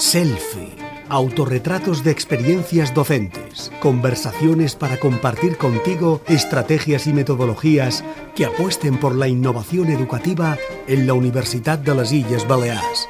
Selfie. 0.00 0.74
Autorretratos 1.10 2.02
de 2.02 2.10
experiencias 2.10 2.94
docentes. 2.94 3.70
Conversaciones 3.80 4.74
para 4.74 4.98
compartir 4.98 5.58
contigo 5.58 6.22
estrategias 6.26 7.06
y 7.06 7.12
metodologías 7.12 8.02
que 8.34 8.46
apuesten 8.46 8.98
por 8.98 9.14
la 9.14 9.28
innovación 9.28 9.90
educativa 9.90 10.56
en 10.88 11.06
la 11.06 11.12
Universidad 11.12 11.78
de 11.78 11.94
las 11.94 12.12
Illes 12.12 12.48
Baleares. 12.48 13.08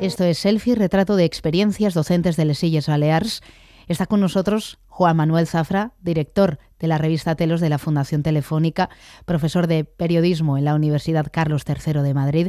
Esto 0.00 0.22
es 0.22 0.38
Selfie, 0.38 0.76
retrato 0.76 1.16
de 1.16 1.24
experiencias 1.24 1.92
docentes 1.92 2.36
de 2.36 2.44
las 2.44 2.62
Illes 2.62 2.86
Baleares. 2.86 3.42
Está 3.88 4.06
con 4.06 4.20
nosotros 4.20 4.78
Juan 5.00 5.16
Manuel 5.16 5.46
Zafra, 5.46 5.94
director 6.02 6.58
de 6.78 6.86
la 6.86 6.98
revista 6.98 7.34
Telos 7.34 7.62
de 7.62 7.70
la 7.70 7.78
Fundación 7.78 8.22
Telefónica, 8.22 8.90
profesor 9.24 9.66
de 9.66 9.84
periodismo 9.84 10.58
en 10.58 10.66
la 10.66 10.74
Universidad 10.74 11.28
Carlos 11.32 11.64
III 11.66 12.02
de 12.02 12.12
Madrid. 12.12 12.48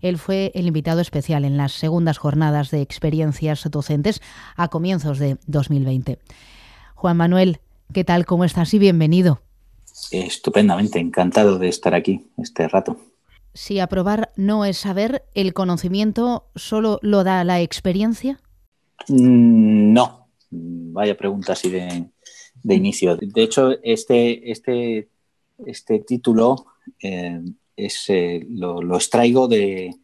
Él 0.00 0.18
fue 0.18 0.50
el 0.56 0.66
invitado 0.66 1.00
especial 1.00 1.44
en 1.44 1.56
las 1.56 1.70
segundas 1.70 2.18
jornadas 2.18 2.72
de 2.72 2.80
experiencias 2.80 3.70
docentes 3.70 4.20
a 4.56 4.66
comienzos 4.66 5.20
de 5.20 5.38
2020. 5.46 6.18
Juan 6.96 7.16
Manuel, 7.16 7.60
¿qué 7.92 8.02
tal? 8.02 8.26
¿Cómo 8.26 8.42
estás? 8.42 8.74
Y 8.74 8.80
bienvenido. 8.80 9.40
Estupendamente, 10.10 10.98
encantado 10.98 11.60
de 11.60 11.68
estar 11.68 11.94
aquí 11.94 12.26
este 12.36 12.66
rato. 12.66 12.96
Si 13.54 13.78
aprobar 13.78 14.32
no 14.34 14.64
es 14.64 14.76
saber, 14.76 15.24
¿el 15.34 15.54
conocimiento 15.54 16.48
solo 16.56 16.98
lo 17.00 17.22
da 17.22 17.44
la 17.44 17.60
experiencia? 17.60 18.40
Mm, 19.06 19.92
no. 19.92 20.21
Vaya 20.54 21.16
pregunta 21.16 21.54
así 21.54 21.70
de, 21.70 22.10
de 22.62 22.74
inicio. 22.74 23.16
De 23.16 23.42
hecho, 23.42 23.70
este, 23.82 24.50
este, 24.50 25.08
este 25.66 25.98
título 26.00 26.66
eh, 27.02 27.40
es, 27.76 28.04
eh, 28.08 28.46
lo, 28.48 28.94
extraigo 28.94 29.48
de, 29.48 29.94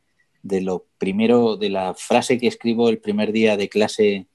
lo 0.43 0.87
primero, 0.99 1.57
de 1.57 1.71
la 1.71 1.95
frase 1.95 2.39
que 2.39 2.47
escribo 2.47 2.89
el 2.89 2.99
primer 2.99 3.33
día 3.33 3.57
de 3.57 3.69
clase 3.69 4.27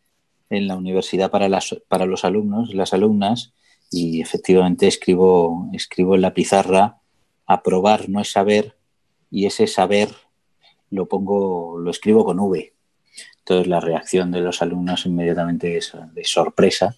en 0.50 0.68
la 0.68 0.76
universidad 0.76 1.32
para, 1.32 1.50
las, 1.50 1.76
para 1.88 2.06
los 2.06 2.24
alumnos, 2.26 2.74
las 2.74 2.94
alumnas, 2.94 3.54
y 3.90 4.22
efectivamente 4.22 4.88
escribo, 4.88 5.70
escribo 5.74 6.16
en 6.16 6.22
la 6.22 6.34
pizarra, 6.34 7.00
aprobar 7.46 8.10
no 8.10 8.22
es 8.22 8.32
saber, 8.32 8.76
y 9.32 9.46
ese 9.46 9.68
saber 9.68 10.10
lo 10.90 11.08
pongo, 11.08 11.80
lo 11.80 11.90
escribo 11.90 12.24
con 12.24 12.40
V. 12.40 12.73
Entonces 13.44 13.68
la 13.68 13.80
reacción 13.80 14.32
de 14.32 14.42
los 14.42 14.62
alumnos 14.62 15.06
inmediatamente 15.06 15.78
es 15.78 15.92
de 16.14 16.24
sorpresa 16.24 16.96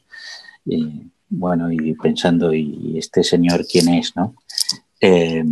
bueno, 1.29 1.71
y 1.71 1.93
pensando, 1.93 2.53
¿y 2.53 2.97
este 2.97 3.23
señor 3.23 3.65
quién 3.65 3.89
es? 3.89 4.15
¿no? 4.15 4.35
Eh, 5.01 5.43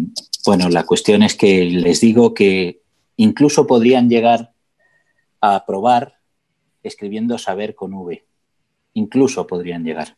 bueno, 0.46 0.70
la 0.70 0.86
cuestión 0.86 1.24
es 1.24 1.36
que 1.36 1.66
les 1.66 2.02
digo 2.02 2.34
que 2.34 2.82
incluso 3.18 3.68
podrían 3.68 4.10
llegar 4.10 4.54
a 5.42 5.66
probar 5.66 6.16
escribiendo 6.84 7.38
saber 7.38 7.76
con 7.76 7.94
V. 7.94 8.24
Incluso 8.94 9.48
podrían 9.48 9.84
llegar. 9.84 10.18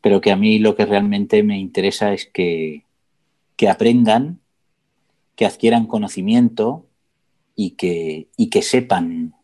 Pero 0.00 0.20
que 0.20 0.32
a 0.32 0.36
mí 0.36 0.58
lo 0.58 0.74
que 0.74 0.86
realmente 0.86 1.42
me 1.42 1.58
interesa 1.58 2.12
es 2.12 2.26
que, 2.26 2.84
que 3.56 3.68
aprendan, 3.68 4.40
que 5.36 5.46
adquieran 5.46 5.86
conocimiento 5.86 6.86
y 7.54 7.72
que, 7.72 8.28
y 8.36 8.50
que 8.50 8.62
sepan, 8.62 9.34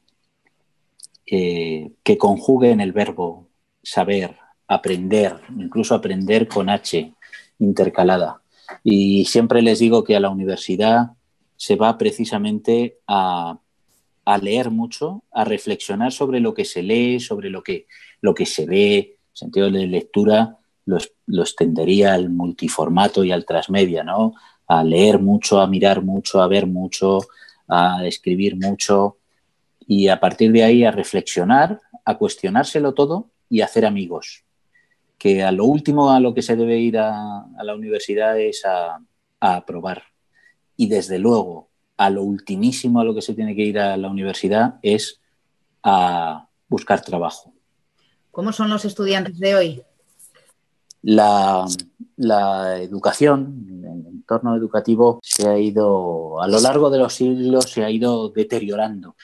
eh, 1.31 1.91
que 2.03 2.17
conjuguen 2.17 2.81
el 2.81 2.93
verbo 2.93 3.49
saber, 3.83 4.37
aprender, 4.67 5.37
incluso 5.59 5.95
aprender 5.95 6.49
con 6.49 6.71
H 6.71 7.13
intercalada. 7.59 8.41
Y 8.83 9.27
siempre 9.27 9.61
les 9.61 9.79
digo 9.79 10.05
que 10.05 10.17
a 10.17 10.21
la 10.21 10.31
universidad 10.31 11.11
se 11.55 11.77
va 11.77 11.99
precisamente 11.99 12.99
a, 13.07 13.59
leer 14.41 14.71
mucho, 14.71 15.23
a 15.31 15.45
reflexionar 15.45 16.13
sobre 16.13 16.41
lo 16.41 16.55
que 16.55 16.65
se 16.65 16.83
lee, 16.83 17.21
sobre 17.21 17.51
lo 17.51 17.63
que, 17.63 17.87
lo 18.23 18.35
que 18.35 18.47
se 18.47 18.65
ve, 18.65 19.17
sentido 19.35 19.71
de 19.71 19.87
lectura, 19.87 20.57
lo, 20.87 20.99
extendería 21.43 22.15
al 22.15 22.31
multiformato 22.31 23.23
y 23.23 23.33
al 23.33 23.45
transmedia, 23.45 24.03
¿no? 24.03 24.33
A 24.67 24.83
leer 24.83 25.19
mucho, 25.19 25.61
a 25.61 25.67
mirar 25.67 26.03
mucho, 26.03 26.41
a 26.41 26.49
ver 26.49 26.67
mucho, 26.67 27.19
a 27.69 28.07
escribir 28.07 28.57
mucho 28.57 29.18
y 29.89 30.07
a 30.07 30.21
partir 30.21 30.53
de 30.53 30.63
ahí 30.63 30.85
a 30.85 30.93
reflexionar, 30.93 31.81
a 32.05 32.17
cuestionárselo 32.17 32.95
todo 32.95 33.31
y 33.51 33.63
a 33.63 33.65
hacer 33.65 33.85
amigos 33.85 34.45
que 35.19 35.43
a 35.43 35.53
lo 35.53 35.65
último 35.65 36.13
a 36.13 36.21
lo 36.21 36.33
que 36.33 36.43
se 36.43 36.57
debe 36.57 36.79
ir 36.79 36.97
a, 36.99 37.47
la 37.63 37.75
universidad 37.75 38.39
es 38.41 38.65
a, 38.65 39.01
aprobar. 39.41 40.03
Y 40.77 40.89
desde 40.89 41.19
luego, 41.19 41.69
a 41.97 42.09
lo 42.09 42.23
ultimísimo 42.23 43.01
a 43.01 43.05
lo 43.05 43.15
que 43.15 43.23
se 43.23 43.35
tiene 43.35 43.55
que 43.55 43.63
ir 43.63 43.79
a 43.79 43.97
la 43.97 44.09
universidad 44.09 44.79
es 44.83 45.21
a 45.83 46.49
buscar 46.69 47.03
trabajo. 47.03 47.53
¿Cómo 48.31 48.53
son 48.53 48.71
los 48.71 48.85
estudiantes 48.85 49.39
de 49.39 49.55
hoy? 49.57 49.83
La, 51.03 51.67
la, 52.17 52.79
educación, 52.81 53.67
el 53.69 54.07
entorno 54.07 54.57
educativo 54.57 55.19
se 55.23 55.49
ha 55.49 55.59
ido, 55.59 56.41
a 56.41 56.47
lo 56.47 56.61
largo 56.61 56.91
de 56.91 56.99
los 56.99 57.15
siglos, 57.15 57.65
se 57.65 57.85
ha 57.85 57.91
ido 57.91 58.29
deteriorando. 58.29 59.17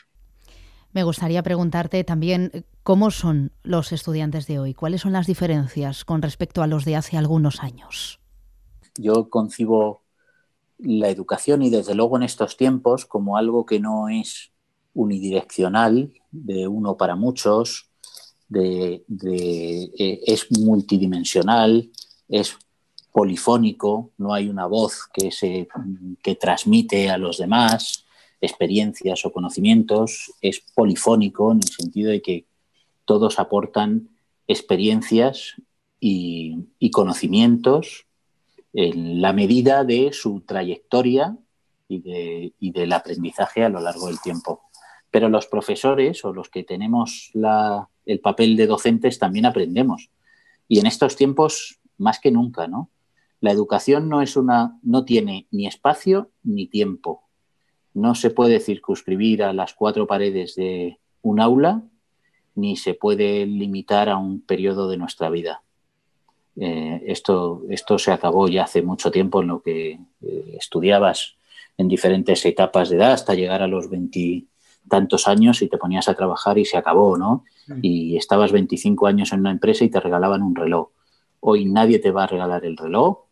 Me 0.94 1.02
gustaría 1.02 1.42
preguntarte 1.42 2.04
también 2.04 2.50
eh, 2.54 2.62
cómo 2.84 3.10
son 3.10 3.50
los 3.64 3.90
estudiantes 3.90 4.46
de 4.46 4.60
hoy, 4.60 4.74
cuáles 4.74 5.00
son 5.00 5.12
las 5.12 5.26
diferencias 5.26 6.04
con 6.04 6.22
respecto 6.22 6.62
a 6.62 6.68
los 6.68 6.84
de 6.84 6.94
hace 6.94 7.18
algunos 7.18 7.60
años. 7.60 8.20
Yo 8.96 9.28
concibo 9.28 10.02
la 10.78 11.08
educación 11.08 11.62
y 11.62 11.70
desde 11.70 11.96
luego 11.96 12.16
en 12.16 12.22
estos 12.22 12.56
tiempos 12.56 13.06
como 13.06 13.36
algo 13.36 13.66
que 13.66 13.80
no 13.80 14.08
es 14.08 14.52
unidireccional, 14.94 16.12
de 16.30 16.68
uno 16.68 16.96
para 16.96 17.16
muchos, 17.16 17.90
de, 18.48 19.04
eh, 19.32 20.20
es 20.26 20.46
multidimensional, 20.52 21.90
es 22.28 22.56
polifónico, 23.10 24.12
no 24.18 24.32
hay 24.32 24.48
una 24.48 24.66
voz 24.66 25.08
que, 25.12 25.32
se, 25.32 25.66
que 26.22 26.36
transmite 26.36 27.10
a 27.10 27.18
los 27.18 27.38
demás, 27.38 28.03
experiencias 28.44 29.24
o 29.24 29.32
conocimientos, 29.32 30.32
es 30.40 30.60
polifónico 30.74 31.52
en 31.52 31.58
el 31.58 31.68
sentido 31.68 32.10
de 32.10 32.22
que 32.22 32.46
todos 33.04 33.38
aportan 33.38 34.08
experiencias 34.46 35.54
y, 36.00 36.90
conocimientos 36.92 38.06
en 38.72 39.22
la 39.22 39.32
medida 39.32 39.84
de 39.84 40.12
su 40.12 40.42
trayectoria 40.42 41.36
y, 41.88 42.70
del 42.70 42.92
aprendizaje 42.92 43.64
a 43.64 43.68
lo 43.68 43.80
largo 43.80 44.08
del 44.08 44.20
tiempo. 44.20 44.62
Pero 45.10 45.28
los 45.28 45.46
profesores 45.46 46.24
o 46.24 46.32
los 46.32 46.48
que 46.50 46.62
tenemos 46.62 47.30
el 48.04 48.20
papel 48.20 48.56
de 48.56 48.66
docentes 48.66 49.18
también 49.18 49.46
aprendemos. 49.46 50.10
Y 50.68 50.78
en 50.80 50.86
estos 50.86 51.16
tiempos, 51.16 51.80
más 51.96 52.20
que 52.20 52.30
nunca, 52.30 52.66
¿no? 52.66 52.90
La 53.40 53.52
educación 53.52 54.08
no 54.08 54.22
es 54.22 54.36
una, 54.36 54.78
no 54.82 55.04
tiene 55.04 55.46
ni 55.50 55.66
espacio 55.66 56.30
ni 56.42 56.66
tiempo 56.66 57.23
no 57.94 58.14
se 58.14 58.30
puede 58.30 58.60
circunscribir 58.60 59.42
a 59.42 59.52
las 59.52 59.74
cuatro 59.74 60.06
paredes 60.06 60.56
de 60.56 60.98
un 61.22 61.40
aula 61.40 61.82
ni 62.56 62.76
se 62.76 62.94
puede 62.94 63.46
limitar 63.46 64.08
a 64.08 64.16
un 64.16 64.40
periodo 64.40 64.88
de 64.88 64.96
nuestra 64.96 65.30
vida. 65.30 65.62
Eh, 66.56 67.02
esto, 67.06 67.62
esto 67.68 67.98
se 67.98 68.12
acabó 68.12 68.46
ya 68.48 68.64
hace 68.64 68.82
mucho 68.82 69.10
tiempo 69.10 69.42
en 69.42 69.48
lo 69.48 69.60
que 69.60 69.98
eh, 70.22 70.56
estudiabas 70.56 71.36
en 71.76 71.88
diferentes 71.88 72.44
etapas 72.44 72.90
de 72.90 72.96
edad 72.96 73.12
hasta 73.12 73.34
llegar 73.34 73.62
a 73.62 73.66
los 73.66 73.90
veintitantos 73.90 75.26
años 75.26 75.62
y 75.62 75.68
te 75.68 75.78
ponías 75.78 76.08
a 76.08 76.14
trabajar 76.14 76.58
y 76.58 76.64
se 76.64 76.76
acabó, 76.76 77.16
¿no? 77.16 77.44
Mm. 77.66 77.78
Y 77.82 78.16
estabas 78.16 78.52
25 78.52 79.06
años 79.08 79.32
en 79.32 79.40
una 79.40 79.50
empresa 79.50 79.84
y 79.84 79.90
te 79.90 79.98
regalaban 79.98 80.42
un 80.42 80.54
reloj. 80.54 80.90
Hoy 81.40 81.64
nadie 81.64 81.98
te 81.98 82.12
va 82.12 82.24
a 82.24 82.28
regalar 82.28 82.64
el 82.64 82.76
reloj, 82.76 83.24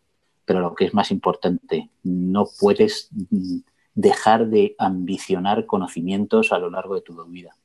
pero 0.43 0.59
lo 0.59 0.75
que 0.75 0.85
es 0.85 0.93
más 0.93 1.09
importante, 1.11 1.89
no 2.03 2.45
puedes 2.59 3.07
mm, 3.11 3.59
dejar 3.95 4.47
de 4.47 4.75
ambicionar 4.77 5.65
conocimientos 5.65 6.51
a 6.51 6.59
lo 6.59 6.69
largo 6.69 6.95
de 6.95 7.01
tu 7.01 7.23
vida. 7.25 7.55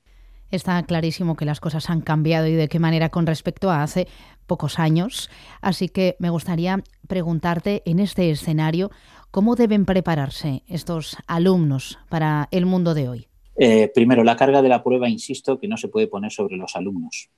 Está 0.50 0.82
clarísimo 0.82 1.36
que 1.36 1.44
las 1.44 1.60
cosas 1.60 1.90
han 1.90 2.00
cambiado 2.00 2.46
y 2.46 2.54
de 2.54 2.68
qué 2.68 2.78
manera 2.78 3.10
con 3.10 3.26
respecto 3.26 3.70
a 3.70 3.82
hace 3.82 4.08
pocos 4.46 4.78
años. 4.78 5.30
Así 5.60 5.88
que 5.88 6.16
me 6.18 6.30
gustaría 6.30 6.82
preguntarte 7.06 7.82
en 7.84 7.98
este 7.98 8.30
escenario 8.30 8.90
cómo 9.30 9.56
deben 9.56 9.84
prepararse 9.84 10.62
estos 10.66 11.18
alumnos 11.26 11.98
para 12.08 12.48
el 12.50 12.64
mundo 12.64 12.94
de 12.94 13.08
hoy. 13.08 13.28
Eh, 13.56 13.90
primero, 13.94 14.24
la 14.24 14.36
carga 14.36 14.62
de 14.62 14.68
la 14.70 14.82
prueba, 14.82 15.08
insisto, 15.08 15.58
que 15.58 15.68
no 15.68 15.76
se 15.76 15.88
puede 15.88 16.06
poner 16.06 16.32
sobre 16.32 16.56
los 16.56 16.76
alumnos. 16.76 17.28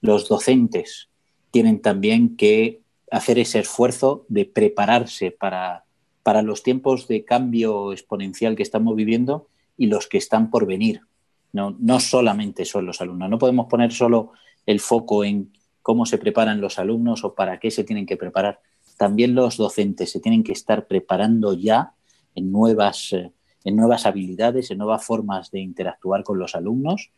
Los 0.00 0.28
docentes 0.28 1.08
tienen 1.50 1.80
también 1.80 2.36
que 2.36 2.80
hacer 3.10 3.38
ese 3.38 3.60
esfuerzo 3.60 4.26
de 4.28 4.44
prepararse 4.44 5.30
para 5.30 5.84
para 6.28 6.42
los 6.42 6.62
tiempos 6.62 7.08
de 7.08 7.24
cambio 7.24 7.90
exponencial 7.90 8.54
que 8.54 8.62
estamos 8.62 8.94
viviendo 8.94 9.48
y 9.78 9.86
los 9.86 10.08
que 10.08 10.18
están 10.18 10.50
por 10.50 10.66
venir. 10.66 11.00
No, 11.54 11.74
no 11.80 12.00
solamente 12.00 12.66
son 12.66 12.84
los 12.84 13.00
alumnos. 13.00 13.30
No 13.30 13.38
podemos 13.38 13.66
poner 13.66 13.92
solo 13.92 14.32
el 14.66 14.78
foco 14.78 15.24
en 15.24 15.54
cómo 15.80 16.04
se 16.04 16.18
preparan 16.18 16.60
los 16.60 16.78
alumnos 16.78 17.24
o 17.24 17.34
para 17.34 17.58
qué 17.58 17.70
se 17.70 17.82
tienen 17.82 18.04
que 18.04 18.18
preparar. 18.18 18.60
También 18.98 19.34
los 19.34 19.56
docentes 19.56 20.12
se 20.12 20.20
tienen 20.20 20.44
que 20.44 20.52
estar 20.52 20.86
preparando 20.86 21.54
ya 21.54 21.94
en 22.34 22.52
nuevas, 22.52 23.14
eh, 23.14 23.32
en 23.64 23.76
nuevas 23.76 24.04
habilidades, 24.04 24.70
en 24.70 24.76
nuevas 24.76 25.02
formas 25.02 25.50
de 25.50 25.60
interactuar 25.60 26.24
con 26.24 26.38
los 26.38 26.54
alumnos 26.54 27.10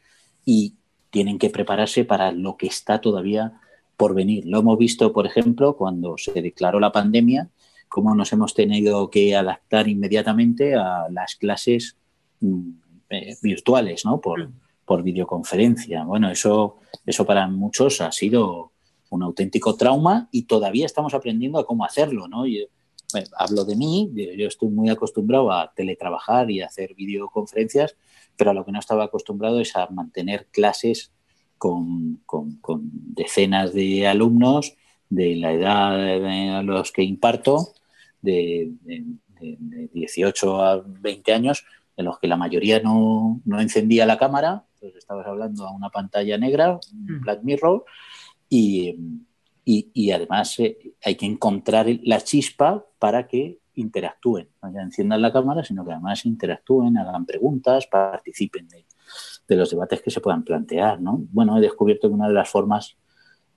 y 0.45 0.75
tienen 1.11 1.37
que 1.37 1.51
prepararse 1.51 2.05
para 2.05 2.31
lo 2.31 2.57
que 2.57 2.69
está 2.69 3.01
todavía 3.01 3.61
por 3.97 4.15
venir. 4.15 4.47
Lo 4.47 4.61
hemos 4.61 4.79
visto, 4.79 5.13
por 5.13 5.27
ejemplo, 5.27 5.77
cuando 5.77 6.17
se 6.17 6.41
declaró 6.41 6.79
la 6.79 6.93
pandemia, 6.93 7.51
cómo 7.91 8.15
nos 8.15 8.33
hemos 8.33 8.55
tenido 8.55 9.11
que 9.11 9.35
adaptar 9.35 9.89
inmediatamente 9.89 10.77
a 10.77 11.09
las 11.11 11.35
clases 11.35 11.97
mm, 12.41 12.71
eh, 13.11 13.37
virtuales, 13.43 14.05
¿no? 14.05 14.21
Por, 14.21 14.49
mm. 14.49 14.53
por, 14.87 15.03
videoconferencia. 15.03 16.05
Bueno, 16.05 16.31
eso, 16.31 16.79
eso 17.05 17.27
para 17.27 17.49
muchos 17.49 18.01
ha 18.01 18.13
sido 18.13 18.71
un 19.11 19.25
auténtico 19.25 19.77
trauma 19.77 20.29
y 20.31 20.45
todavía 20.45 20.87
estamos 20.87 21.15
aprendiendo 21.15 21.59
a 21.59 21.67
cómo 21.67 21.85
hacerlo, 21.85 22.29
¿no? 22.29 22.45
hablo 23.37 23.65
de 23.65 23.75
mí, 23.75 24.09
yo 24.37 24.47
estoy 24.47 24.69
muy 24.69 24.89
acostumbrado 24.89 25.51
a 25.51 25.73
teletrabajar 25.75 26.49
y 26.49 26.61
a 26.61 26.67
hacer 26.67 26.95
videoconferencias, 26.95 27.97
pero 28.37 28.53
a 28.53 28.55
lo 28.55 28.65
que 28.65 28.71
no 28.71 28.79
estaba 28.79 29.03
acostumbrado 29.03 29.59
es 29.61 29.75
a 29.75 29.89
mantener 29.89 30.47
clases 30.53 31.13
con, 31.59 32.21
decenas 32.77 33.75
de 33.75 34.07
alumnos 34.07 34.77
de 35.09 35.35
la 35.35 35.53
edad 35.53 36.59
a 36.59 36.63
los 36.63 36.93
que 36.93 37.03
imparto, 37.03 37.75
de, 38.23 38.73
18 39.93 40.63
a 40.63 40.83
20 40.85 41.33
años, 41.33 41.65
en 41.97 42.05
los 42.05 42.19
que 42.19 42.29
la 42.29 42.37
mayoría 42.37 42.81
no, 42.81 43.41
encendía 43.59 44.07
la 44.07 44.19
cámara, 44.19 44.65
entonces 44.75 44.99
estabas 44.99 45.27
hablando 45.27 45.67
a 45.67 45.73
una 45.73 45.91
pantalla 45.91 46.37
negra, 46.39 46.79
un 46.93 47.19
mm. 47.19 47.21
Black 47.23 47.41
Mirror, 47.43 47.85
y, 48.49 48.97
y, 49.65 50.11
además 50.11 50.59
eh, 50.59 50.95
hay 51.05 51.15
que 51.15 51.27
encontrar 51.27 51.87
la 52.03 52.21
chispa 52.21 52.85
para 52.99 53.27
que 53.27 53.61
interactúen, 53.75 54.49
no 54.63 54.73
ya 54.73 54.83
enciendan 54.83 55.23
la 55.23 55.33
cámara, 55.33 55.65
sino 55.65 55.85
que 55.85 55.93
además 55.93 56.27
interactúen, 56.27 56.99
hagan 56.99 57.25
preguntas, 57.25 57.87
participen 57.87 58.69
de, 58.69 58.85
de 59.49 59.57
los 59.57 59.71
debates 59.71 60.03
que 60.03 60.11
se 60.11 60.21
puedan 60.21 60.45
plantear. 60.45 61.01
¿no? 61.01 61.25
Bueno, 61.31 61.57
he 61.57 61.61
descubierto 61.61 62.09
que 62.09 62.15
una 62.15 62.29
de 62.29 62.35
las 62.35 62.49
formas 62.49 62.97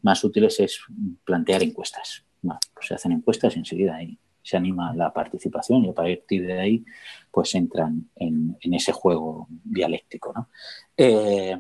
más 0.02 0.24
útiles 0.24 0.60
es 0.60 0.80
plantear 1.24 1.64
encuestas. 1.64 2.26
pues 2.42 2.88
se 2.88 2.94
hacen 2.94 3.12
encuestas 3.12 3.56
y 3.56 3.60
enseguida 3.60 3.96
ahí 3.96 4.20
se 4.44 4.58
anima 4.58 4.94
la 4.94 5.12
participación 5.12 5.86
y 5.86 5.90
a 5.90 5.94
partir 5.94 6.46
de 6.46 6.60
ahí 6.60 6.86
pues 7.32 7.56
entran 7.56 8.10
en, 8.16 8.58
ese 8.62 8.92
juego 8.92 9.48
dialéctico. 9.64 10.34
¿no? 10.36 10.50
Eh, 10.98 11.58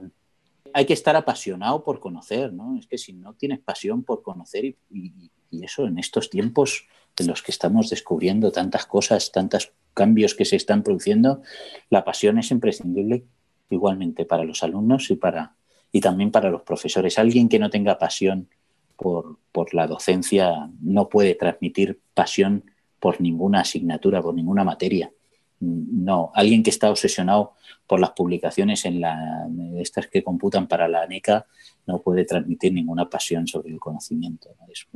hay 0.73 0.85
que 0.85 0.93
estar 0.93 1.15
apasionado 1.15 1.83
por 1.83 1.99
conocer, 1.99 2.51
¿no? 2.51 2.77
Es 2.77 2.87
que 2.87 2.97
si 2.97 3.13
no 3.13 3.33
tienes 3.33 3.59
pasión 3.59 4.03
por 4.03 4.21
conocer 4.21 4.65
y, 4.65 4.77
eso 5.61 5.85
en 5.85 5.99
estos 5.99 6.31
tiempos 6.31 6.87
en 7.19 7.27
los 7.27 7.43
que 7.43 7.51
estamos 7.51 7.91
descubriendo 7.91 8.51
tantas 8.51 8.87
cosas, 8.87 9.31
tantos 9.31 9.71
cambios 9.93 10.33
que 10.33 10.45
se 10.45 10.55
están 10.55 10.81
produciendo, 10.81 11.43
la 11.91 12.03
pasión 12.03 12.39
es 12.39 12.49
imprescindible 12.49 13.25
igualmente 13.69 14.25
para 14.25 14.45
los 14.45 14.63
alumnos 14.63 15.11
y, 15.11 15.15
para, 15.15 15.55
y 15.91 16.01
también 16.01 16.31
para 16.31 16.49
los 16.49 16.63
profesores. 16.63 17.19
Alguien 17.19 17.49
que 17.49 17.59
no 17.59 17.69
tenga 17.69 17.99
pasión 17.99 18.49
por, 18.97 19.73
la 19.73 19.87
docencia 19.87 20.69
no 20.81 21.09
puede 21.09 21.35
transmitir 21.35 21.99
pasión 22.13 22.65
por 23.03 23.19
ninguna 23.19 23.59
asignatura, 23.59 24.21
por 24.21 24.33
ninguna 24.33 24.63
materia. 24.63 25.11
No, 25.59 26.31
alguien 26.33 26.63
que 26.63 26.69
está 26.69 26.89
obsesionado 26.89 27.51
por 27.85 27.99
las 27.99 28.11
publicaciones 28.11 28.85
en 28.85 29.01
la, 29.01 29.45
estas 29.75 30.07
que 30.07 30.23
computan 30.23 30.69
para 30.69 30.87
la 30.87 31.01
ANECA 31.01 31.45
no 31.85 32.01
puede 32.01 32.23
transmitir 32.23 32.71
ninguna 32.71 33.09
pasión 33.09 33.45
sobre 33.45 33.73
el 33.73 33.79
conocimiento. 33.81 34.55
Es, 34.69 34.87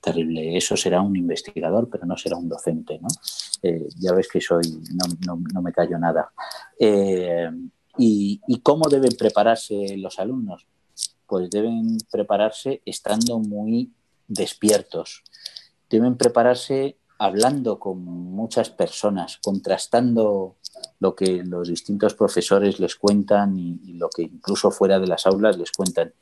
terrible. 0.00 0.56
Eso 0.56 0.74
será 0.74 1.02
un 1.02 1.16
investigador, 1.16 1.90
pero 1.90 2.06
no 2.06 2.16
será 2.16 2.38
un 2.38 2.48
docente. 2.48 2.98
Eh, 3.62 3.88
ya 4.00 4.14
ves 4.14 4.28
que 4.28 4.40
soy, 4.40 4.64
no, 4.94 5.60
me 5.60 5.72
callo 5.72 5.98
nada. 5.98 6.32
Eh, 6.80 7.50
¿Y, 7.98 8.40
cómo 8.62 8.88
deben 8.88 9.12
prepararse 9.18 9.98
los 9.98 10.18
alumnos? 10.18 10.66
Pues 11.26 11.50
deben 11.50 11.98
prepararse 12.10 12.80
estando 12.86 13.38
muy 13.38 13.92
despiertos. 14.28 15.22
Deben 15.90 16.16
prepararse 16.16 16.96
hablando 17.24 17.78
con 17.78 18.04
muchas 18.04 18.68
personas, 18.68 19.38
contrastando 19.42 20.56
lo 21.00 21.14
que 21.14 21.42
los 21.42 21.68
distintos 21.68 22.14
profesores 22.14 22.78
les 22.80 22.96
cuentan 22.96 23.58
y, 23.58 23.94
lo 23.94 24.10
que 24.10 24.24
incluso 24.24 24.70
fuera 24.70 24.98
de 24.98 25.06
las 25.06 25.26
aulas 25.26 25.56
les 25.56 25.72
cuentan. 25.72 26.12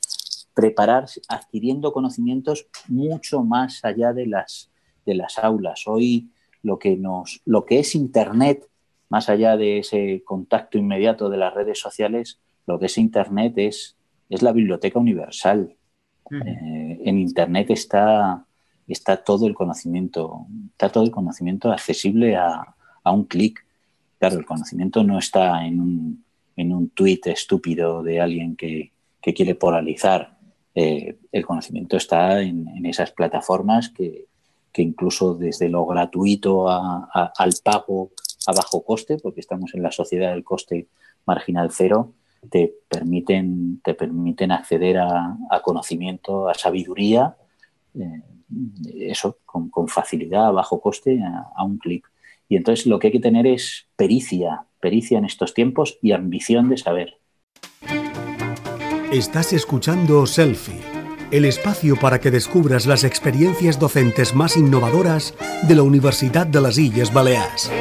Prepararse, 0.53 1.21
adquiriendo 1.27 1.91
conocimientos 1.91 2.67
mucho 2.87 3.43
más 3.43 3.83
allá 3.83 4.13
de 4.13 4.27
las, 4.27 4.71
de 5.05 5.15
las 5.15 5.39
aulas. 5.39 5.83
Hoy 5.87 6.29
lo 6.61 6.79
que, 6.79 6.95
nos, 6.95 7.41
lo 7.45 7.65
que 7.65 7.79
es 7.79 7.95
Internet 7.95 8.69
más 9.09 9.29
allá 9.29 9.57
de 9.57 9.79
ese 9.79 10.23
contacto 10.23 10.77
inmediato 10.77 11.29
de 11.29 11.37
las 11.37 11.53
redes 11.53 11.79
sociales, 11.79 12.39
lo 12.65 12.79
que 12.79 12.85
es 12.85 12.97
Internet 12.97 13.53
es, 13.57 13.97
es 14.29 14.41
la 14.41 14.53
biblioteca 14.53 14.97
universal. 14.99 15.75
Eh, 16.31 17.01
en 17.03 17.19
Internet 17.19 17.69
está, 17.69 18.47
está 18.87 19.23
todo 19.23 19.47
el 19.47 19.53
conocimiento, 19.53 20.45
está 20.71 20.89
todo 20.89 21.03
el 21.03 21.11
conocimiento 21.11 21.71
accesible 21.71 22.35
a, 22.35 22.75
un 23.05 23.25
clic. 23.25 23.65
Claro, 24.19 24.37
el 24.37 24.45
conocimiento 24.45 25.03
no 25.03 25.19
está 25.19 25.65
en 25.65 25.79
un, 25.81 26.25
en 26.55 26.73
un 26.73 26.89
tuit 26.89 27.27
estúpido 27.27 28.01
de 28.03 28.21
alguien 28.21 28.55
que, 28.55 28.91
quiere 29.21 29.55
polarizar. 29.55 30.37
Eh, 30.75 31.17
el 31.31 31.45
conocimiento 31.45 31.95
está 31.97 32.41
en, 32.41 32.85
esas 32.85 33.11
plataformas 33.11 33.89
que, 33.89 34.27
incluso 34.77 35.35
desde 35.35 35.69
lo 35.69 35.85
gratuito 35.85 36.67
al 36.69 37.53
pago 37.63 38.11
a 38.47 38.53
bajo 38.53 38.83
coste, 38.83 39.17
porque 39.17 39.39
estamos 39.39 39.73
en 39.75 39.83
la 39.83 39.91
sociedad 39.91 40.31
del 40.31 40.43
coste 40.43 40.87
marginal 41.25 41.71
cero, 41.71 42.13
te 42.49 42.73
permiten, 42.89 43.81
te 43.83 43.93
permiten 43.93 44.51
acceder 44.51 44.97
a, 44.97 45.37
conocimiento, 45.63 46.49
a 46.49 46.53
sabiduría, 46.53 47.35
eso 48.99 49.39
con, 49.45 49.87
facilidad, 49.87 50.47
a 50.47 50.51
bajo 50.51 50.81
coste, 50.81 51.19
a, 51.21 51.63
un 51.63 51.77
clic. 51.77 52.09
Y 52.49 52.55
entonces 52.55 52.85
lo 52.85 52.99
que 52.99 53.07
hay 53.07 53.13
que 53.13 53.19
tener 53.19 53.47
es 53.47 53.87
pericia, 53.95 54.65
pericia 54.79 55.17
en 55.17 55.25
estos 55.25 55.53
tiempos 55.53 55.97
y 56.01 56.11
ambición 56.11 56.69
de 56.69 56.77
saber. 56.77 57.19
Estás 59.11 59.53
escuchando 59.53 60.25
Selfie, 60.25 60.81
el 61.31 61.45
espacio 61.45 61.95
para 61.95 62.19
que 62.19 62.31
descubras 62.31 62.85
las 62.85 63.03
experiencias 63.03 63.79
docentes 63.79 64.35
más 64.35 64.57
innovadoras 64.57 65.35
de 65.67 65.75
la 65.75 65.83
Universidad 65.83 66.47
de 66.47 66.61
las 66.61 66.77
Islas 66.77 67.13
Baleares. 67.13 67.71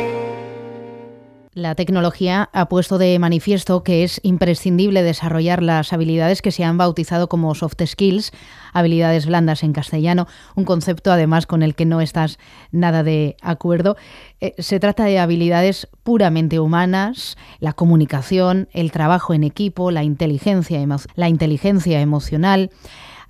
La 1.54 1.75
tecnología 1.75 2.49
ha 2.54 2.70
puesto 2.70 2.96
de 2.96 3.19
manifiesto 3.19 3.82
que 3.82 4.04
es 4.04 4.20
imprescindible 4.22 5.02
desarrollar 5.02 5.62
las 5.62 5.93
habilidades 5.93 6.40
que 6.40 6.50
se 6.50 6.64
han 6.64 6.78
bautizado 6.78 7.28
como 7.28 7.54
soft 7.54 7.76
skills, 7.85 8.32
habilidades 8.73 9.26
blandas 9.26 9.62
en 9.62 9.75
castellano, 9.75 10.26
un 10.54 10.64
concepto 10.64 11.12
además 11.12 11.47
con 11.47 11.62
el 11.62 11.75
que 11.75 11.85
no 11.85 12.00
estás 12.00 12.38
nada 12.71 13.02
de 13.02 13.37
acuerdo. 13.42 13.99
Eh, 14.40 14.54
se 14.56 14.80
trata 14.80 15.04
de 15.04 15.18
habilidades 15.18 15.88
puramente 16.04 16.59
humanas, 16.59 17.37
la 17.61 17.75
comunicación, 17.75 18.71
el 18.73 18.90
trabajo 18.90 19.35
en 19.35 19.44
equipo, 19.44 19.90
la 19.90 20.04
inteligencia, 20.04 20.82
la 21.16 21.28
inteligencia 21.28 22.00
emocional. 22.00 22.71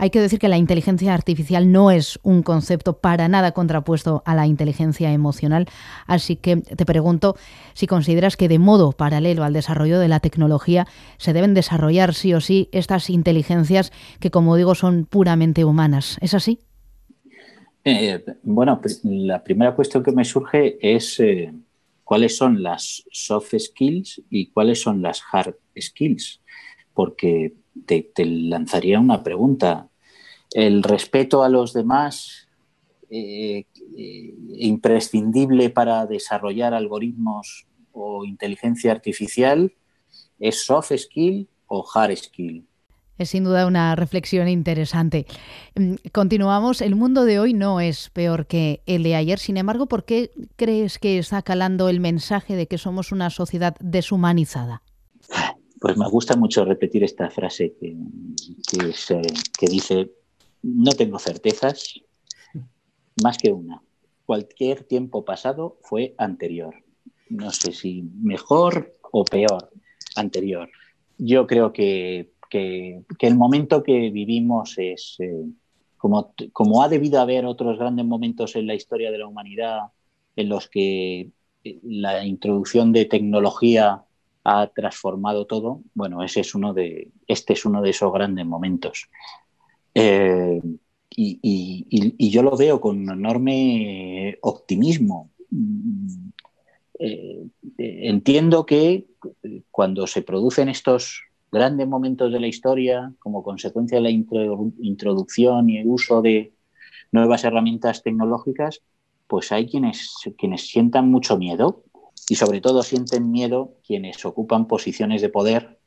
Hay 0.02 0.10
que 0.10 0.20
decir 0.20 0.40
que 0.40 0.48
la 0.48 0.58
inteligencia 0.58 1.14
artificial 1.14 1.70
no 1.70 1.92
es 1.92 2.18
un 2.24 2.42
concepto 2.42 2.98
para 2.98 3.28
nada 3.28 3.52
contrapuesto 3.52 4.24
a 4.26 4.34
la 4.34 4.48
inteligencia 4.48 5.12
emocional, 5.12 5.68
así 6.08 6.34
que 6.34 6.56
te 6.56 6.84
pregunto 6.84 7.36
si 7.72 7.86
consideras 7.86 8.36
que 8.36 8.48
de 8.48 8.58
modo 8.58 8.90
paralelo 8.90 9.44
al 9.44 9.52
desarrollo 9.52 10.00
de 10.00 10.08
la 10.08 10.18
tecnología 10.18 10.88
se 11.18 11.32
deben 11.32 11.54
desarrollar 11.54 12.14
sí 12.14 12.34
o 12.34 12.40
sí 12.40 12.68
estas 12.72 13.10
inteligencias 13.10 13.92
que, 14.18 14.32
como 14.32 14.56
digo, 14.56 14.74
son 14.74 15.04
puramente 15.04 15.64
humanas. 15.64 16.18
¿Es 16.20 16.34
así? 16.34 16.58
Eh, 17.84 18.24
bueno, 18.42 18.80
la 19.04 19.44
primera 19.44 19.76
cuestión 19.76 20.02
que 20.02 20.10
me 20.10 20.24
surge 20.24 20.78
es 20.82 21.20
eh, 21.20 21.54
cuáles 22.02 22.36
son 22.36 22.60
las 22.60 23.04
soft 23.12 23.54
skills 23.56 24.20
y 24.30 24.48
cuáles 24.48 24.82
son 24.82 25.00
las 25.00 25.22
hard 25.30 25.54
skills, 25.80 26.40
porque 26.92 27.54
te 27.86 28.26
lanzaría 28.26 28.98
una 28.98 29.22
pregunta 29.22 29.90
el 30.54 30.82
respeto 30.82 31.42
a 31.42 31.48
los 31.48 31.72
demás 31.72 32.48
eh, 33.10 33.66
eh, 33.96 34.34
imprescindible 34.56 35.70
para 35.70 36.06
desarrollar 36.06 36.74
algoritmos 36.74 37.66
o 37.92 38.24
inteligencia 38.24 38.92
artificial 38.92 39.72
es 40.38 40.64
soft 40.64 40.92
skill 40.96 41.48
o 41.66 41.86
hard 41.94 42.16
skill. 42.16 42.66
Es 43.18 43.30
sin 43.30 43.44
duda 43.44 43.66
una 43.66 43.94
reflexión 43.94 44.48
interesante. 44.48 45.26
Mm, 45.74 45.94
continuamos. 46.10 46.80
El 46.80 46.96
mundo 46.96 47.24
de 47.24 47.38
hoy 47.38 47.52
no 47.54 47.80
es 47.80 48.10
peor 48.10 48.46
que 48.46 48.82
el 48.86 49.02
de 49.02 49.14
ayer. 49.14 49.38
Sin 49.38 49.58
embargo, 49.58 49.86
¿por 49.86 50.04
qué 50.04 50.30
crees 50.56 50.98
que 50.98 51.18
está 51.18 51.42
calando 51.42 51.88
el 51.88 52.00
mensaje 52.00 52.56
de 52.56 52.66
que 52.66 52.78
somos 52.78 53.12
una 53.12 53.30
sociedad 53.30 53.76
deshumanizada? 53.80 54.82
Pues 55.80 55.96
me 55.96 56.08
gusta 56.08 56.36
mucho 56.36 56.64
repetir 56.64 57.04
esta 57.04 57.28
frase 57.28 57.74
que, 57.78 57.94
que 59.58 59.66
dice, 59.66 60.10
no 60.62 60.92
tengo 60.92 61.18
certezas, 61.18 62.00
más 63.22 63.38
que 63.38 63.52
una. 63.52 63.82
Cualquier 64.26 64.84
tiempo 64.84 65.24
pasado 65.24 65.78
fue 65.82 66.14
anterior. 66.18 66.74
No 67.28 67.50
sé 67.50 67.72
si 67.72 68.02
mejor 68.22 68.92
o 69.10 69.24
peor, 69.24 69.70
anterior. 70.16 70.70
yo 71.18 71.46
creo 71.46 71.72
que, 71.72 72.30
el 72.50 73.36
momento 73.36 73.82
que 73.82 74.10
vivimos 74.10 74.74
es, 74.76 75.16
eh, 75.20 75.44
como, 75.96 76.34
como 76.52 76.82
ha 76.82 76.88
debido 76.88 77.20
haber 77.20 77.46
otros 77.46 77.78
grandes 77.78 78.04
momentos 78.04 78.56
en 78.56 78.66
la 78.66 78.74
historia 78.74 79.10
de 79.10 79.18
la 79.18 79.26
humanidad 79.26 79.80
en 80.36 80.48
los 80.48 80.68
que 80.68 81.30
eh, 81.64 81.78
la 81.82 82.24
introducción 82.26 82.92
de 82.92 83.06
tecnología 83.06 84.04
ha 84.44 84.66
transformado 84.68 85.46
todo, 85.46 85.82
bueno, 85.94 86.22
ese 86.22 86.40
es 86.40 86.54
uno 86.54 86.74
de, 86.74 87.12
este 87.26 87.52
es 87.52 87.64
uno 87.64 87.80
de 87.80 87.90
esos 87.90 88.12
grandes 88.12 88.44
momentos. 88.44 89.08
Eh, 89.94 90.60
y, 91.14 92.30
yo 92.30 92.42
lo 92.42 92.56
veo 92.56 92.80
con 92.80 93.10
enorme 93.10 94.38
optimismo. 94.40 95.30
Eh, 96.98 97.44
entiendo 97.78 98.64
que 98.64 99.06
cuando 99.70 100.06
se 100.06 100.22
producen 100.22 100.68
estos 100.68 101.22
grandes 101.50 101.86
momentos 101.86 102.32
de 102.32 102.40
la 102.40 102.46
historia, 102.46 103.12
como 103.18 103.42
consecuencia 103.42 103.98
de 103.98 104.02
la 104.02 104.10
introducción 104.10 105.68
y 105.68 105.78
el 105.78 105.88
uso 105.88 106.22
de 106.22 106.54
nuevas 107.10 107.44
herramientas 107.44 108.02
tecnológicas, 108.02 108.80
pues 109.26 109.52
hay 109.52 109.66
quienes, 109.66 110.14
quienes 110.38 110.66
sientan 110.66 111.10
mucho 111.10 111.36
miedo 111.36 111.84
y 112.28 112.36
sobre 112.36 112.60
todo 112.60 112.82
sienten 112.82 113.30
miedo 113.30 113.74
quienes 113.86 114.24
ocupan 114.24 114.66
posiciones 114.66 115.20
de 115.20 115.28
poder 115.28 115.81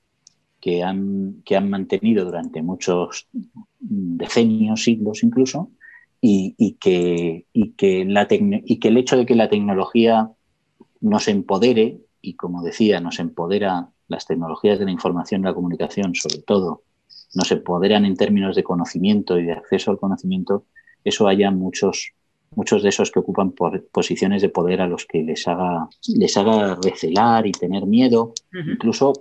que 0.65 0.81
han, 0.81 1.43
que 1.45 1.55
han 1.55 1.69
mantenido 1.69 2.25
durante 2.25 2.63
muchos 2.63 3.27
decenios, 3.79 4.83
siglos 4.83 5.21
incluso, 5.21 5.69
y, 6.19 6.77
que, 6.79 7.45
que 7.77 8.03
la 8.03 8.27
y 8.27 8.79
que 8.79 8.87
el 8.87 8.97
hecho 8.97 9.15
de 9.15 9.27
que 9.27 9.35
la 9.35 9.47
tecnología 9.47 10.31
nos 11.01 11.27
empodere, 11.27 11.99
y 12.19 12.33
como 12.33 12.63
decía, 12.63 12.99
nos 12.99 13.19
empodera 13.19 13.89
las 14.07 14.25
tecnologías 14.25 14.79
de 14.79 14.85
la 14.85 14.91
información 14.91 15.41
y 15.41 15.43
la 15.43 15.53
comunicación, 15.53 16.15
sobre 16.15 16.39
todo, 16.39 16.81
nos 17.35 17.51
empoderan 17.51 18.03
en 18.03 18.15
términos 18.15 18.55
de 18.55 18.63
conocimiento 18.63 19.37
y 19.37 19.45
de 19.45 19.51
acceso 19.51 19.91
al 19.91 19.99
conocimiento, 19.99 20.65
eso 21.03 21.27
haya 21.27 21.51
muchos, 21.51 22.13
muchos 22.55 22.81
de 22.81 22.89
esos 22.89 23.11
que 23.11 23.19
ocupan 23.19 23.53
posiciones 23.91 24.41
de 24.41 24.49
poder 24.49 24.81
a 24.81 24.87
los 24.87 25.05
que 25.05 25.21
les 25.21 25.47
haga, 25.47 25.87
les 26.07 26.35
haga 26.37 26.75
recelar 26.81 27.45
y 27.45 27.51
tener 27.51 27.85
miedo, 27.85 28.33
incluso 28.51 29.13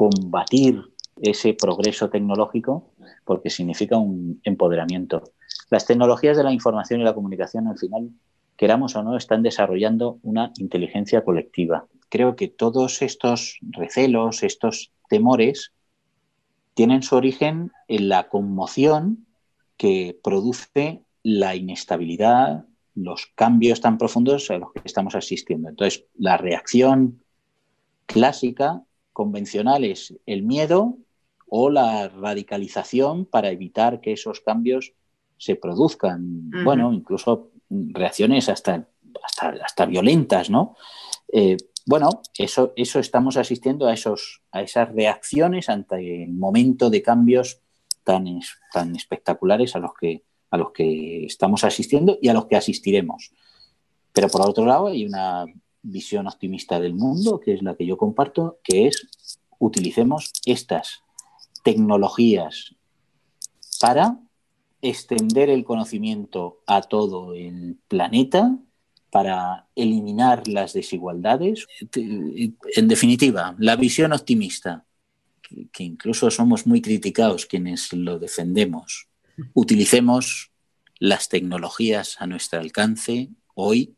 combatir 0.00 0.82
ese 1.20 1.52
progreso 1.52 2.08
tecnológico 2.08 2.94
porque 3.26 3.50
significa 3.50 3.98
un 3.98 4.40
empoderamiento. 4.44 5.24
Las 5.68 5.84
tecnologías 5.84 6.38
de 6.38 6.42
la 6.42 6.54
información 6.54 7.02
y 7.02 7.04
la 7.04 7.14
comunicación 7.14 7.68
al 7.68 7.76
final, 7.76 8.08
queramos 8.56 8.96
o 8.96 9.02
no, 9.02 9.14
están 9.18 9.42
desarrollando 9.42 10.18
una 10.22 10.52
inteligencia 10.56 11.22
colectiva. 11.22 11.84
Creo 12.08 12.34
que 12.34 12.48
todos 12.48 13.02
estos 13.02 13.58
recelos, 13.60 14.42
estos 14.42 14.90
temores, 15.10 15.74
tienen 16.72 17.02
su 17.02 17.16
origen 17.16 17.70
en 17.86 18.08
la 18.08 18.30
conmoción 18.30 19.26
que 19.76 20.18
produce 20.24 21.04
la 21.22 21.56
inestabilidad, 21.56 22.64
los 22.94 23.26
cambios 23.34 23.82
tan 23.82 23.98
profundos 23.98 24.50
a 24.50 24.56
los 24.56 24.72
que 24.72 24.80
estamos 24.82 25.14
asistiendo. 25.14 25.68
Entonces, 25.68 26.06
la 26.14 26.38
reacción 26.38 27.22
clásica 28.06 28.82
convencional 29.20 29.84
es 29.84 30.14
el 30.24 30.42
miedo 30.42 30.96
o 31.46 31.68
la 31.68 32.08
radicalización 32.08 33.26
para 33.26 33.50
evitar 33.50 34.00
que 34.00 34.12
esos 34.12 34.40
cambios 34.40 34.94
se 35.36 35.56
produzcan. 35.56 36.50
Bueno, 36.64 36.90
incluso 36.90 37.50
reacciones 37.68 38.48
hasta, 38.48 38.88
hasta, 39.62 39.84
violentas, 39.84 40.48
¿no? 40.48 40.74
Eh, 41.30 41.58
bueno, 41.84 42.22
eso, 42.38 42.72
eso 42.76 42.98
estamos 42.98 43.36
asistiendo 43.36 43.88
a, 43.88 43.92
esos, 43.92 44.40
a 44.52 44.62
esas 44.62 44.90
reacciones 44.90 45.68
ante 45.68 46.24
el 46.24 46.32
momento 46.32 46.88
de 46.88 47.02
cambios 47.02 47.60
tan, 48.04 48.24
tan 48.72 48.96
espectaculares 48.96 49.76
a 49.76 49.80
los, 49.80 49.90
que, 50.00 50.22
a 50.50 50.56
los 50.56 50.72
que 50.72 51.26
estamos 51.26 51.62
asistiendo 51.62 52.16
y 52.22 52.28
a 52.28 52.32
los 52.32 52.46
que 52.46 52.56
asistiremos. 52.56 53.32
Pero 54.14 54.28
por 54.28 54.48
otro 54.48 54.64
lado 54.64 54.86
hay 54.86 55.04
una 55.04 55.44
visión 55.82 56.26
optimista 56.26 56.80
del 56.80 56.94
mundo, 56.94 57.40
que 57.40 57.54
es 57.54 57.62
la 57.62 57.74
que 57.74 57.86
yo 57.86 57.96
comparto, 57.96 58.58
que 58.62 58.86
es 58.86 59.08
utilicemos 59.58 60.32
estas 60.46 61.02
tecnologías 61.62 62.74
para 63.80 64.18
extender 64.82 65.50
el 65.50 65.64
conocimiento 65.64 66.62
a 66.66 66.82
todo 66.82 67.34
el 67.34 67.78
planeta, 67.86 68.58
para 69.10 69.66
eliminar 69.74 70.48
las 70.48 70.72
desigualdades. 70.72 71.66
En 71.94 72.88
definitiva, 72.88 73.54
la 73.58 73.76
visión 73.76 74.12
optimista, 74.12 74.86
que 75.72 75.82
incluso 75.82 76.30
somos 76.30 76.66
muy 76.66 76.80
criticados 76.80 77.44
quienes 77.44 77.92
lo 77.92 78.18
defendemos, 78.18 79.08
utilicemos 79.52 80.52
las 80.98 81.28
tecnologías 81.28 82.16
a 82.20 82.26
nuestro 82.26 82.60
alcance 82.60 83.30
hoy 83.54 83.96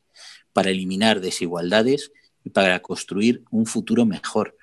para 0.53 0.71
eliminar 0.71 1.21
desigualdades 1.21 2.13
y 2.45 2.51
para 2.51 2.81
construir 2.81 3.43
un 3.51 3.67
futuro 3.67 4.05
mejor. 4.05 4.57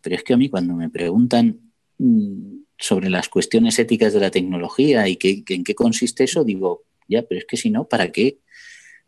Pero 0.00 0.16
es 0.16 0.22
que 0.22 0.34
a 0.34 0.36
mí 0.36 0.48
cuando 0.48 0.74
me 0.74 0.88
preguntan 0.88 1.60
mm, 1.98 2.58
sobre 2.78 3.10
las 3.10 3.28
cuestiones 3.28 3.78
éticas 3.78 4.12
de 4.12 4.20
la 4.20 4.30
tecnología 4.30 5.08
y 5.08 5.16
que, 5.16 5.44
en 5.48 5.64
qué 5.64 5.74
consiste 5.74 6.24
eso, 6.24 6.44
digo, 6.44 6.84
ya, 7.08 7.22
pero 7.22 7.40
es 7.40 7.46
que 7.46 7.56
si 7.56 7.70
no, 7.70 7.88
¿para 7.88 8.12
qué? 8.12 8.38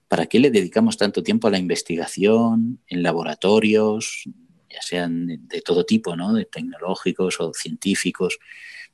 ¿Para 0.09 0.27
qué 0.27 0.41
le 0.41 0.51
dedicamos 0.51 0.97
tanto 0.97 1.23
tiempo 1.23 1.49
a 1.49 1.51
la 1.53 1.59
investigación 1.59 2.81
en 2.89 3.03
laboratorios, 3.03 4.25
ya 4.69 4.83
sean 4.83 5.27
de, 5.49 5.63
todo 5.63 5.85
tipo, 5.85 6.17
¿no? 6.17 6.33
De 6.33 6.47
tecnológicos 6.47 7.41
o 7.41 7.53
científicos. 7.53 8.39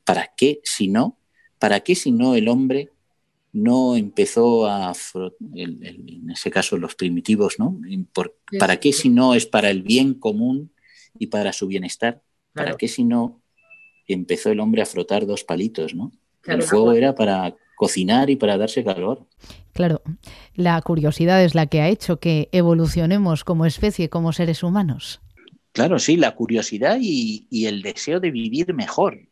¿Para 0.05 0.33
qué 0.37 0.61
si 0.63 0.89
no? 0.89 1.19
¿Para 1.59 1.81
qué 1.81 1.95
si 1.95 2.13
no 2.13 2.35
el 2.35 2.49
hombre 2.49 2.91
no 3.57 3.97
empezó 3.97 4.67
a, 4.67 4.93
en 5.55 6.31
ese 6.31 6.51
caso 6.51 6.77
los 6.77 6.95
primitivos, 6.95 7.57
¿no? 7.59 7.79
¿Para 8.59 8.79
qué 8.79 8.93
si 8.93 9.09
no 9.09 9.35
es 9.35 9.47
para 9.47 9.71
el 9.71 9.83
bien 9.83 10.15
común 10.15 10.73
y 11.19 11.29
para 11.29 11.53
su 11.53 11.67
bienestar? 11.67 12.23
¿Para 12.53 12.77
qué 12.77 12.89
si 12.89 13.05
no 13.05 13.43
empezó 14.07 14.51
el 14.51 14.61
hombre 14.61 14.83
a 14.83 14.87
frotar 14.87 15.27
dos 15.27 15.45
palitos, 15.45 15.95
¿no? 15.95 16.13
el 16.45 16.63
fuego 16.63 16.93
era 16.93 17.15
para 17.15 17.57
cocinar 17.77 18.31
y 18.31 18.37
para 18.37 18.57
darse 18.57 18.85
calor. 18.85 19.27
Claro, 19.73 20.03
la 20.55 20.81
curiosidad 20.81 21.45
es 21.45 21.55
la 21.55 21.67
que 21.67 21.81
ha 21.81 21.89
hecho 21.89 22.19
que 22.19 22.49
evolucionemos 22.53 23.45
como 23.45 23.67
especie, 23.67 24.09
como 24.09 24.33
seres 24.33 24.63
humanos. 24.63 25.21
Claro, 25.73 25.99
sí, 25.99 26.17
la 26.17 26.35
curiosidad 26.35 26.99
y, 27.01 27.67
el 27.67 27.83
deseo 27.83 28.19
de 28.19 28.31
vivir 28.31 28.73
mejor. 28.73 29.29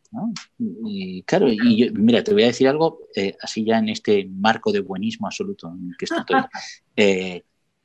Y 0.57 1.23
claro, 1.23 1.51
y 1.51 1.91
mira, 1.93 2.23
te 2.23 2.33
voy 2.33 2.43
a 2.43 2.47
decir 2.47 2.67
algo, 2.67 3.07
eh, 3.15 3.35
así 3.41 3.63
ya 3.65 3.79
en 3.79 3.89
este 3.89 4.25
marco 4.25 4.71
de 4.71 4.81
buenismo 4.81 5.27
absoluto 5.27 5.67
en 5.67 5.91
que 5.97 6.05
estoy. 6.05 6.23
Eh, 6.97 7.43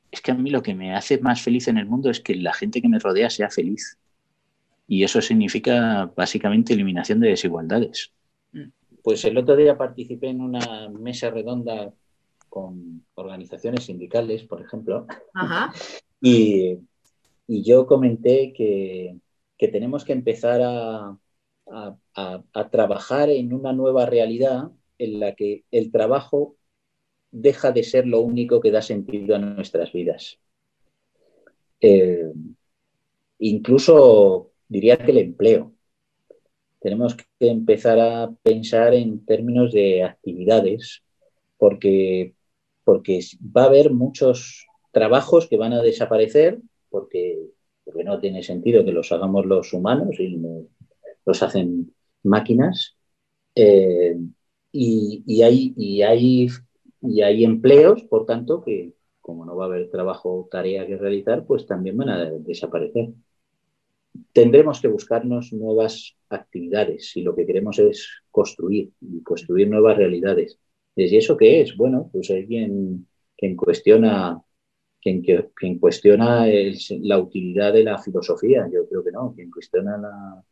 es 0.09 0.21
que 0.21 0.31
a 0.31 0.35
mí 0.35 0.49
lo 0.49 0.63
que 0.63 0.73
me 0.73 0.95
hace 0.95 1.19
más 1.19 1.41
feliz 1.41 1.67
en 1.67 1.77
el 1.77 1.85
mundo 1.85 2.09
es 2.09 2.21
que 2.21 2.35
la 2.35 2.53
gente 2.53 2.81
que 2.81 2.87
me 2.87 2.99
rodea 2.99 3.29
sea 3.29 3.49
feliz. 3.49 3.97
Y 4.87 5.03
eso 5.03 5.21
significa 5.21 6.11
básicamente 6.15 6.73
eliminación 6.73 7.19
de 7.19 7.29
desigualdades. 7.29 8.13
Pues 9.03 9.25
el 9.25 9.37
otro 9.37 9.55
día 9.55 9.77
participé 9.77 10.29
en 10.29 10.41
una 10.41 10.89
mesa 10.89 11.29
redonda 11.29 11.93
con 12.47 13.05
organizaciones 13.15 13.85
sindicales, 13.85 14.43
por 14.43 14.61
ejemplo, 14.61 15.07
Y, 16.21 16.77
yo 17.47 17.85
comenté 17.85 18.53
que 18.53 19.19
tenemos 19.67 20.05
que 20.05 20.13
empezar 20.13 20.61
a, 20.63 21.17
a, 21.71 22.69
trabajar 22.69 23.29
en 23.29 23.53
una 23.53 23.73
nueva 23.73 24.05
realidad 24.05 24.71
en 24.97 25.19
la 25.19 25.35
que 25.35 25.63
el 25.71 25.91
trabajo 25.91 26.55
deja 27.31 27.71
de 27.71 27.83
ser 27.83 28.07
lo 28.07 28.21
único 28.21 28.59
que 28.61 28.71
da 28.71 28.81
sentido 28.81 29.35
a 29.35 29.39
nuestras 29.39 29.91
vidas. 29.93 30.39
Eh, 31.79 32.31
incluso 33.39 34.51
diría 34.67 34.97
que 34.97 35.11
el 35.11 35.17
empleo. 35.17 35.73
Tenemos 36.79 37.15
que 37.15 37.25
empezar 37.39 37.99
a 37.99 38.31
pensar 38.43 38.93
en 38.93 39.23
términos 39.25 39.71
de 39.71 40.03
actividades 40.03 41.03
porque, 41.57 42.33
porque 42.83 43.19
va 43.55 43.63
a 43.63 43.67
haber 43.67 43.91
muchos 43.91 44.67
trabajos 44.91 45.47
que 45.47 45.57
van 45.57 45.73
a 45.73 45.81
desaparecer 45.81 46.59
porque, 46.89 47.39
porque 47.83 48.03
no 48.03 48.19
tiene 48.19 48.43
sentido 48.43 48.83
que 48.83 48.91
los 48.91 49.11
hagamos 49.11 49.45
los 49.45 49.73
humanos 49.73 50.19
y 50.19 50.37
los 51.25 51.43
hacen 51.43 51.93
máquinas. 52.23 52.97
Eh, 53.55 54.17
y, 54.71 55.41
hay, 55.41 56.47
empleos, 57.43 58.03
por 58.03 58.25
tanto, 58.25 58.63
que 58.63 58.93
como 59.19 59.45
no 59.45 59.55
va 59.55 59.65
a 59.65 59.67
haber 59.67 59.89
trabajo 59.89 60.33
o 60.33 60.47
tarea 60.49 60.87
que 60.87 60.97
realizar, 60.97 61.45
pues 61.45 61.65
también 61.65 61.97
van 61.97 62.09
a 62.09 62.29
desaparecer. 62.31 63.09
Tendremos 64.33 64.81
que 64.81 64.87
buscarnos 64.87 65.53
nuevas 65.53 66.15
actividades 66.29 67.11
si 67.11 67.21
lo 67.21 67.35
que 67.35 67.45
queremos 67.45 67.79
es 67.79 68.09
construir 68.29 68.91
y 69.01 69.21
construir 69.23 69.69
nuevas 69.69 69.97
realidades. 69.97 70.59
¿Y 70.95 71.15
eso 71.15 71.37
qué 71.37 71.61
es? 71.61 71.75
Bueno, 71.77 72.09
pues 72.11 72.29
hay 72.31 72.45
quien, 72.47 73.07
quien 73.37 73.55
cuestiona 73.55 74.41
quien, 75.01 75.23
quien 75.55 75.79
cuestiona 75.79 76.45
la 77.01 77.19
utilidad 77.19 77.73
de 77.73 77.83
la 77.83 77.97
filosofía, 77.97 78.69
yo 78.71 78.87
creo 78.87 79.03
que 79.03 79.11
no, 79.11 79.33
quien 79.33 79.49
cuestiona 79.49 79.97
la, 79.97 80.43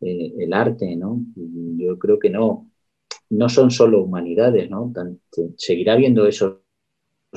eh, 0.00 0.32
el 0.38 0.52
arte, 0.52 0.96
¿no? 0.96 1.20
Yo 1.34 1.98
creo 1.98 2.18
que 2.18 2.30
no, 2.30 2.70
no 3.30 3.48
son 3.48 3.70
solo 3.70 4.02
humanidades, 4.02 4.70
¿no? 4.70 4.92
seguirá 5.56 5.94
habiendo 5.94 6.26
esos 6.26 6.58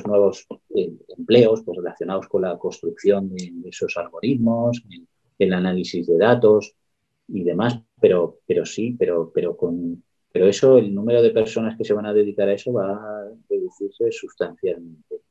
nuevos 0.06 0.46
eh, 0.74 0.92
empleos 1.16 1.62
pues, 1.62 1.76
relacionados 1.76 2.28
con 2.28 2.42
la 2.42 2.58
construcción 2.58 3.28
de, 3.30 3.52
esos 3.66 3.96
algoritmos, 3.96 4.82
el, 5.38 5.52
análisis 5.52 6.06
de 6.06 6.18
datos 6.18 6.74
y 7.28 7.44
demás, 7.44 7.80
pero, 8.00 8.38
pero 8.46 8.64
sí, 8.64 8.96
pero, 8.98 9.30
pero 9.34 9.56
con 9.56 10.02
pero 10.32 10.46
eso, 10.46 10.78
el 10.78 10.94
número 10.94 11.22
de 11.22 11.30
personas 11.30 11.76
que 11.76 11.84
se 11.84 11.92
van 11.92 12.06
a 12.06 12.12
dedicar 12.12 12.48
a 12.48 12.54
eso 12.54 12.72
va 12.72 12.94
a 12.94 13.28
reducirse 13.48 14.12
sustancialmente. 14.12 15.22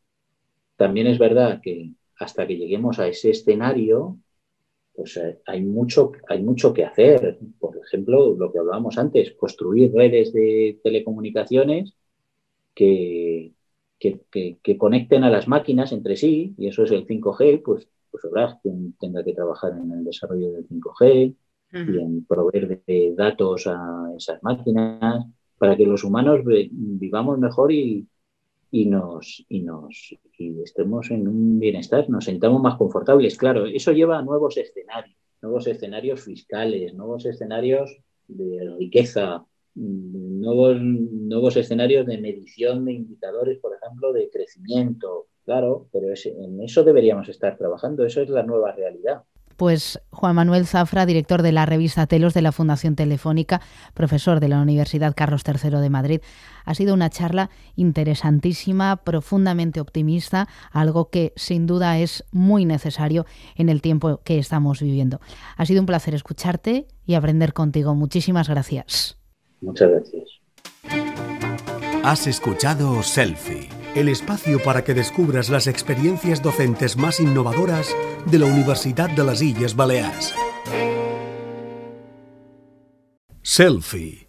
También 0.76 1.08
es 1.08 1.18
verdad 1.18 1.62
que 1.62 1.94
hasta 2.18 2.46
que 2.46 2.58
lleguemos 2.58 3.00
a 3.00 3.08
ese 3.08 3.30
escenario, 3.30 4.18
pues 4.94 5.18
eh, 5.18 5.40
hay 5.46 5.62
mucho, 5.62 6.12
hay 6.28 6.42
mucho 6.42 6.74
que 6.74 6.86
hacer. 6.86 7.40
Por 7.60 7.78
ejemplo, 7.78 8.36
lo 8.36 8.52
que 8.52 8.60
hablábamos 8.60 8.98
antes, 8.98 9.32
construir 9.34 9.94
redes 9.94 10.34
de 10.34 10.80
telecomunicaciones 10.84 11.96
que, 12.74 13.54
que, 14.00 14.78
conecten 14.78 15.24
a 15.24 15.30
las 15.30 15.48
máquinas 15.48 15.92
entre 15.92 16.16
sí, 16.16 16.54
y 16.58 16.68
eso 16.68 16.84
es 16.84 16.92
el 16.92 17.06
5G, 17.06 17.62
pues, 17.64 17.88
pues 18.10 18.26
habrá 18.26 18.60
quien 18.62 18.94
tenga 18.94 19.24
que 19.24 19.34
trabajar 19.34 19.74
en 19.74 19.92
el 19.92 20.04
desarrollo 20.04 20.52
del 20.52 20.68
5G 20.68 21.36
y 21.72 22.00
en 22.00 22.26
proveer 22.26 22.82
de 22.86 23.14
datos 23.16 23.68
a 23.68 24.12
esas 24.18 24.42
máquinas 24.42 25.26
para 25.58 25.76
que 25.76 25.86
los 25.86 26.04
humanos 26.04 26.42
vivamos 26.46 27.38
mejor 27.38 27.72
y, 27.72 28.08
y 28.72 28.86
nos, 28.86 29.46
y 29.50 29.62
nos 29.62 30.16
y 30.38 30.62
estemos 30.62 31.10
en 31.12 31.28
un 31.28 31.60
bienestar, 31.60 32.10
nos 32.10 32.26
sentamos 32.26 32.62
más 32.62 32.78
confortables. 32.78 33.38
Claro, 33.38 33.66
eso 33.66 33.92
lleva 33.92 34.20
a 34.20 34.22
nuevos 34.22 34.58
escenarios, 34.58 35.18
nuevos 35.42 35.68
escenarios 35.68 36.22
fiscales, 36.22 36.94
nuevos 36.94 37.26
escenarios 37.26 37.98
de 38.28 38.76
riqueza, 38.78 39.46
nuevos, 39.76 40.82
nuevos 40.82 41.58
escenarios 41.58 42.06
de 42.06 42.20
medición 42.20 42.86
de 42.86 42.94
indicadores, 42.94 43.60
por 43.60 43.76
ejemplo, 43.76 44.14
de 44.14 44.30
crecimiento. 44.30 45.28
Claro, 45.46 45.88
pero 45.92 46.08
en 46.14 46.62
eso 46.62 46.84
deberíamos 46.84 47.28
estar 47.28 47.58
trabajando, 47.58 48.06
eso 48.06 48.22
es 48.22 48.30
la 48.30 48.44
nueva 48.44 48.72
realidad 48.72 49.24
pues 49.60 50.00
Juan 50.10 50.36
Manuel 50.36 50.66
Zafra, 50.66 51.06
director 51.06 51.42
de 51.42 51.52
la 51.52 51.66
revista 51.66 52.08
Telos 52.08 52.34
de 52.34 52.42
la 52.42 52.54
Fundación 52.54 52.96
Telefónica, 52.96 53.60
profesor 53.94 54.40
de 54.40 54.48
la 54.48 54.62
Universidad 54.62 55.14
Carlos 55.14 55.44
III 55.46 55.82
de 55.82 55.90
Madrid. 55.90 56.22
Ha 56.64 56.74
sido 56.74 56.94
una 56.94 57.10
charla 57.10 57.50
interesantísima, 57.76 58.96
profundamente 59.04 59.82
optimista, 59.82 60.48
algo 60.72 61.10
que 61.10 61.34
sin 61.36 61.68
duda 61.68 62.00
es 62.00 62.24
muy 62.32 62.64
necesario 62.64 63.26
en 63.56 63.68
el 63.68 63.82
tiempo 63.82 64.22
que 64.24 64.40
estamos 64.40 64.80
viviendo. 64.80 65.20
Ha 65.58 65.66
sido 65.66 65.82
un 65.82 65.86
placer 65.86 66.16
escucharte 66.16 66.88
y 67.06 67.16
aprender 67.16 67.52
contigo. 67.52 67.94
Muchísimas 67.96 68.48
gracias. 68.48 69.18
Muchas 69.60 69.90
gracias. 69.90 70.24
Has 72.02 72.28
escuchado 72.28 73.04
Selfie 73.04 73.79
el 73.96 74.10
espacio 74.10 74.62
para 74.64 74.84
que 74.84 74.94
descubras 74.94 75.50
las 75.50 75.68
experiencias 75.68 76.42
docentes 76.42 76.98
más 76.98 77.20
innovadoras 77.20 77.96
de 78.26 78.40
la 78.40 78.46
Universidad 78.46 79.10
de 79.10 79.24
las 79.24 79.42
Illes 79.42 79.76
Baleares. 79.76 80.34
Selfie 83.42 84.29